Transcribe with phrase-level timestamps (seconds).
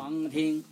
[0.00, 0.64] 忙听。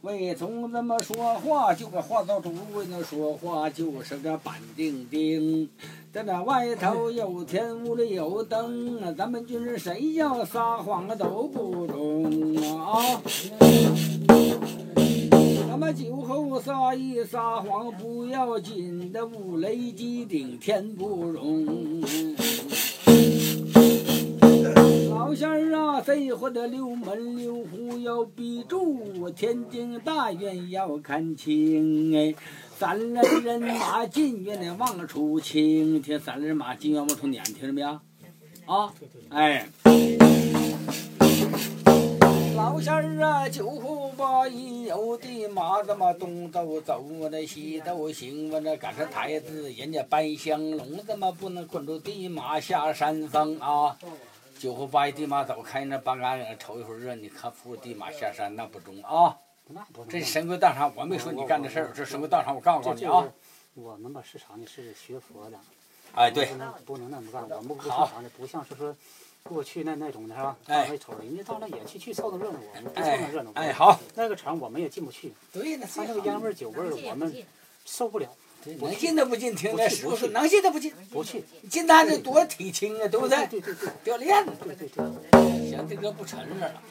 [0.00, 5.68] 为从这么说话，就个话到主为那说话就是个板钉钉。
[6.12, 13.22] 在那外头有天，屋里有灯，咱们军人谁要撒谎都不中啊！
[15.68, 22.02] 咱们酒后撒一撒谎不要紧的，五雷击顶天不容。
[25.26, 32.32] 老仙儿啊，谁活的六门六户要闭住，天津大院要看清哎。
[32.78, 37.88] 三人人马进院的望出青天，三人马进院往出撵，听着没有？
[38.66, 38.94] 啊，
[39.30, 39.66] 哎。
[42.54, 53.98] 老仙儿啊，酒后把一有的马，怎么东走走，那西走行，我那赶上台子，人家搬香笼，怎么不能捆住地马下山峰啊？
[54.66, 59.38] 酒后把一地马走开，那把俺瞅一会儿热，你看扶地马下山那不中啊！
[59.68, 63.24] 那不中这是神鬼道场，我没说你干的事儿，这神鬼道场我告诉你啊。
[63.74, 64.66] 我们吧是啥呢？
[64.66, 65.58] 是学佛的。
[66.16, 66.46] 哎，对。
[66.46, 68.96] 不能不能那么干，我们不是啥的，不像是说
[69.44, 70.56] 过去那那种的是吧？
[70.66, 70.98] 哎。
[70.98, 73.52] 瞅人家到那也去去凑凑热闹，我们不凑那热闹。
[73.54, 74.00] 哎，好。
[74.16, 75.32] 那个场我们也进不去。
[75.52, 77.32] 对，他那个烟味酒味我们
[77.84, 78.28] 受不了。
[78.80, 81.44] 能进都不进，听那师傅说能进都不进，不去。
[81.70, 83.46] 进他这多体轻啊，对不对？
[83.46, 84.52] 对对对，掉链子。
[84.64, 85.70] 对对对。
[85.70, 86.82] 行，这个不承认了。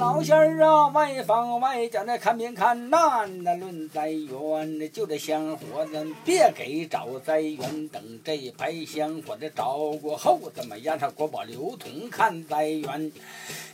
[0.00, 10.98] 老仙儿啊，外方外家那看病看难，那论灾缘，就这香火咱别给找灾源，等这一排香火的着过后，怎么样？
[10.98, 13.12] 上国宝刘通看灾源，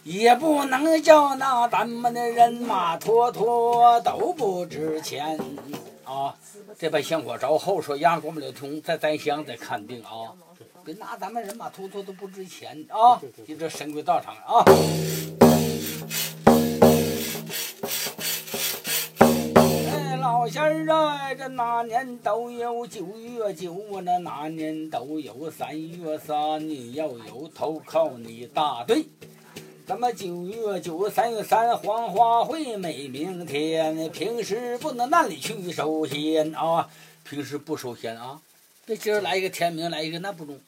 [0.03, 5.39] 也不能叫那咱们的人马坨坨都不值钱
[6.05, 6.35] 啊！
[6.77, 10.35] 这把香火着后，说让国宝刘通再栽香再看病啊！
[10.85, 13.23] 别拿咱们人马坨坨都不值钱啊！
[13.47, 14.65] 就这神鬼道场啊！
[20.49, 29.07] 仙儿啊，这哪年都有九月九我，那哪年都有三月三，你要有头靠你大队。
[29.87, 34.11] 咱们九月九，三月三，黄花会美明天。
[34.11, 36.89] 平时不能那里去收仙啊，
[37.25, 38.41] 平时不收仙啊。
[38.87, 40.59] 这今儿来一个天明，来一个那不中。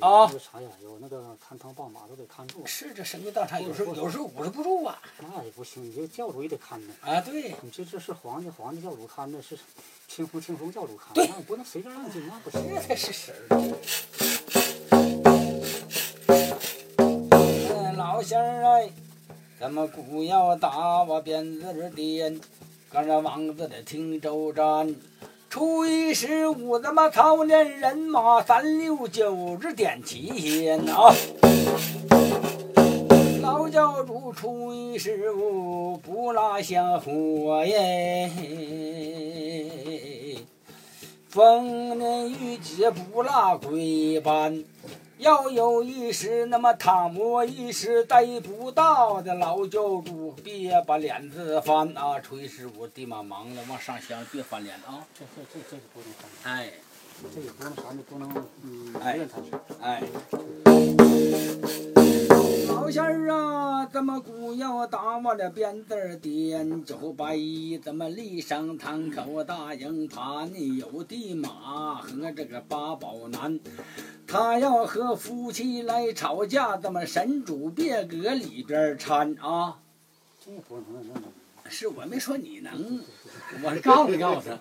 [0.00, 0.68] 啊，啥呀？
[0.82, 2.66] 有那个看堂报马都得看住。
[2.66, 5.00] 是这神鬼道场，有时候有时候捂着不住啊。
[5.20, 6.88] 那也不行，你这教主也得看着。
[7.00, 7.54] 啊，对。
[7.62, 9.58] 你这这是皇帝皇帝教主看着，是
[10.08, 11.14] 清风清风教主看。
[11.14, 11.26] 对。
[11.28, 12.62] 那不能随便让进，那不行。
[12.68, 13.46] 这才是神儿。
[16.98, 18.90] 嗯，老仙儿哎，
[19.58, 22.40] 咱们姑要打我鞭子的颠，
[22.90, 24.94] 赶上王子的听州站。
[25.52, 31.14] 初一十五，咱们操练人马，三六九日点齐天啊！
[33.42, 38.30] 老教主初一十五不拉香火耶，
[41.28, 44.64] 逢年遇节不拉鬼班。
[45.22, 52.18] 要有一时，那么他摸一时逮不到的老教主，别把脸子翻啊！
[52.18, 55.06] 初一十五，地马忙了，往上香，别翻脸啊！
[55.16, 56.52] 这这这这是不能翻。
[56.52, 56.72] 哎，
[57.32, 58.02] 这也不能啥呢？
[58.08, 59.20] 不能嗯，哎。
[59.80, 60.02] 哎，
[62.66, 67.78] 老仙儿啊，怎么姑要打我的鞭子儿颠九百一？
[67.78, 70.52] 怎么立上堂口大营盘？
[70.76, 73.60] 有的马和这个八宝男。
[74.32, 79.76] 他要和夫妻来吵架，怎么神主别搁里边掺啊？
[81.68, 82.98] 是我没说你能，
[83.62, 84.54] 我是告诉告诉他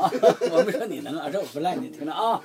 [0.00, 0.10] 啊，
[0.50, 2.40] 我没说你能啊，这我不赖你，听着啊。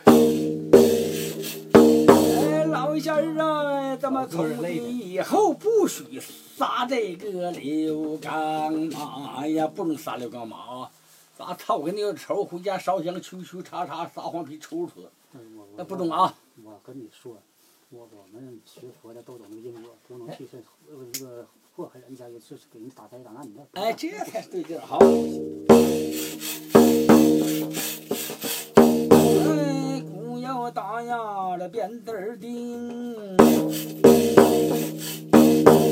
[1.72, 9.66] 哎，老仙儿啊，怎么从今以后不许撒这个刘刚马呀？
[9.68, 10.92] 不能撒刘刚马啊！
[11.38, 15.08] 撒操跟你有仇，回家烧香，求求叉叉，撒黄皮抽出来，
[15.78, 16.34] 那不中啊！
[16.64, 17.38] 我跟你说，
[17.92, 20.58] 我我们学佛的都懂因果，不能去这
[20.92, 23.62] 呃这个祸害人家，也是给人打灾打难的。
[23.74, 24.98] 哎，这才是对劲儿，好。
[29.14, 33.38] 哎，姑要打呀，这鞭子儿钉。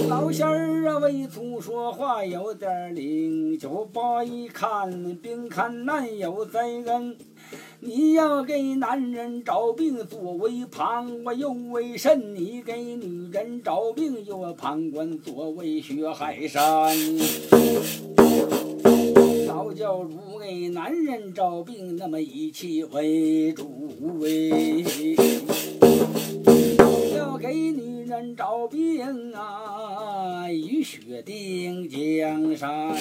[0.10, 7.16] 老仙儿啊，为祖说话有点灵，就把一看病看难有灾恩。
[7.86, 12.34] 你要给男人找病作为旁，我又为甚？
[12.34, 16.98] 你给女人找病又旁观作为血海山。
[19.46, 24.52] 老教主给男人找病，那么以气为主为；
[27.16, 32.96] 要给女人找病啊，雨雪定江山。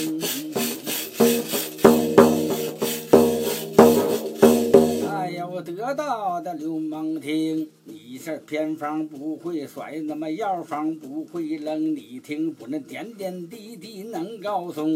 [5.34, 14.86] 哎呀，我得到的流氓听，你是偏方不会甩，那么药方不会扔，你听不能点点滴滴能告诉。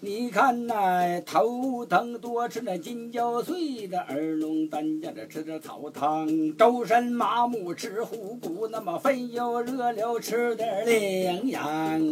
[0.00, 6.26] 你看那头疼多吃那金胶碎的，耳聋担架着吃点草汤，
[6.56, 11.62] 周身麻木吃虎骨，那么肺又热了吃点羚羊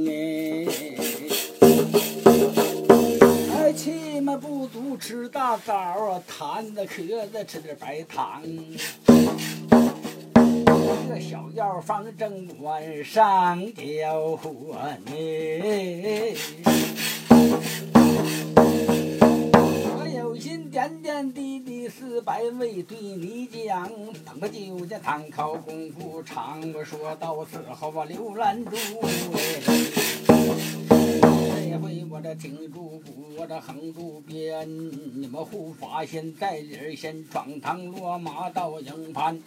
[0.06, 0.66] 哎。
[0.68, 1.55] 哎，
[4.26, 8.42] 气嘛不足吃大枣啊，痰的咳的吃点白糖。
[11.08, 15.12] 这小药方正晚上交换呢。
[19.96, 23.88] 我有心点点滴滴四百味对你讲，
[24.24, 26.60] 等个酒家堂口功夫长。
[26.72, 28.72] 我说到此后我刘兰珠。
[28.72, 29.04] 这
[30.34, 30.85] 回
[32.08, 34.68] 我这挺住鼓，我这横住鞭，
[35.20, 39.38] 你们护法先在里儿先闯堂落马到营盘，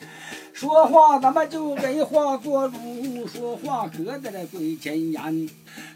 [0.53, 5.49] 说话咱们就给话做主，说话可在这跪前言。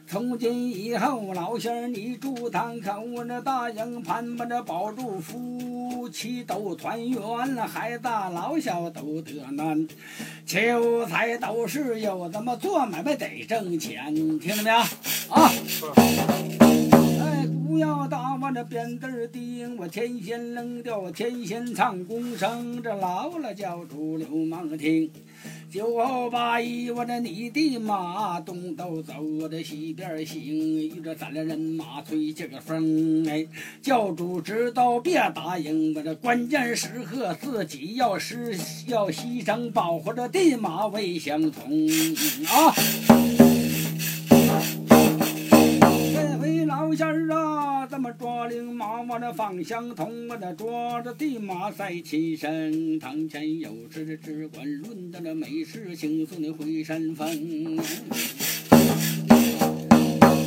[0.08, 9.88] 从今以后，老仙儿你住堂口，我这大营盘把这保住夫妻都团圆了，孩子老小都得难，
[10.46, 14.76] 求财都是有，咱们做买卖得挣钱，听着没有？
[15.30, 15.52] 啊！
[17.74, 25.10] 不要打我这鞭子儿钉，我天仙扔掉，我天仙唱功声，这老了叫主流氓听。
[25.72, 30.40] 酒后八一，我这你的马东都走，我这西边行，
[30.88, 33.44] 遇着咱俩人马吹这个风，哎，
[33.82, 38.56] 教主知道别答应，我这关键时刻自己要失
[38.86, 41.88] 要牺牲，保护着地马未相同
[42.46, 42.72] 啊。
[46.16, 47.53] 这回老仙儿啊，
[47.94, 57.28] 咱们抓灵马往这方向通，我这抓着地马赛起身，堂前有事的只管论的那美事情，送你回山峰。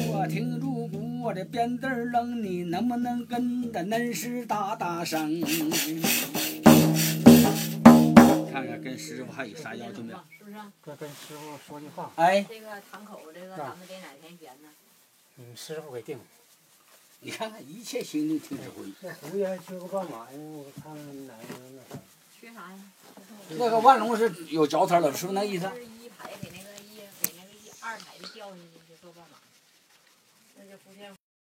[0.08, 5.40] 我停住鼓，我这鞭子儿扔，你能不能跟着恁师大大声？
[8.52, 10.18] 看看跟师傅还有啥要求没有？
[10.36, 10.56] 是不是？
[10.84, 14.68] 跟跟师傅说句话，哎，这个堂口这个咱们得哪天编呢？
[15.38, 16.18] 嗯，师傅给定。
[17.20, 18.84] 你看看一切行动听指挥。
[19.00, 20.94] 那胡缺个半马呀，我看
[21.26, 22.00] 哪个那啥。
[22.38, 22.78] 缺啥呀？
[23.50, 25.68] 那个万隆是有脚踩了，是不是那意思？
[25.74, 29.38] 是一排给那个一给那个一二排的掉下去就做半马，
[30.56, 31.12] 那就胡建。